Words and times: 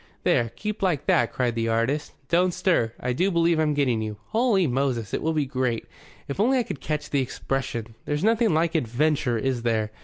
"There, 0.23 0.49
keep 0.55 0.81
like 0.81 1.05
that," 1.05 1.31
cried 1.31 1.53
the 1.53 1.67
artist. 1.67 2.13
"Don't 2.27 2.55
stir. 2.55 2.91
I 2.99 3.13
do 3.13 3.29
believe 3.29 3.59
I'm 3.59 3.75
getting 3.75 4.01
you. 4.01 4.17
Holy 4.29 4.65
Moses, 4.65 5.13
it 5.13 5.21
will 5.21 5.31
be 5.33 5.45
great! 5.45 5.85
If 6.27 6.39
only 6.39 6.57
I 6.57 6.63
could 6.63 6.81
catch 6.81 7.11
the 7.11 7.21
expression! 7.21 7.93
There's 8.05 8.23
nothing 8.23 8.51
like 8.51 8.73
adventure, 8.73 9.37
is 9.37 9.61
there? 9.61 9.91